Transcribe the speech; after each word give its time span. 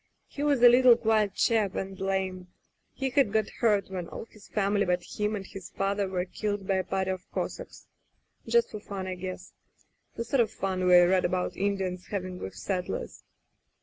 He 0.25 0.41
was 0.41 0.63
a 0.63 0.67
little 0.67 0.97
quiet 0.97 1.35
chap 1.35 1.75
and 1.75 1.99
lame. 2.01 2.47
He 2.91 3.11
had 3.11 3.31
got 3.31 3.51
hurt 3.59 3.91
when 3.91 4.07
all 4.07 4.25
his 4.25 4.47
family 4.47 4.83
but 4.83 5.03
him 5.03 5.35
and 5.35 5.45
his 5.45 5.69
father 5.69 6.09
were 6.09 6.25
killed 6.25 6.65
by 6.65 6.77
a 6.77 6.83
party 6.83 7.11
of 7.11 7.29
Cossacks— 7.31 7.85
^just 8.47 8.71
for 8.71 8.79
fun, 8.79 9.05
I 9.05 9.13
guess. 9.13 9.53
The 10.15 10.23
sort 10.23 10.39
of 10.39 10.49
fun 10.49 10.85
we 10.87 10.99
read 10.99 11.23
about 11.23 11.55
Indians 11.55 12.07
having 12.07 12.39
with 12.39 12.55
setders. 12.55 13.21